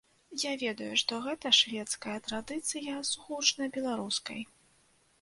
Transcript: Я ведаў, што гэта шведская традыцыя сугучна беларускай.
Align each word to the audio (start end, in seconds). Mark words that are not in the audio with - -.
Я 0.43 0.53
ведаў, 0.63 0.89
што 1.01 1.19
гэта 1.25 1.51
шведская 1.59 2.17
традыцыя 2.31 2.99
сугучна 3.13 3.73
беларускай. 3.81 4.47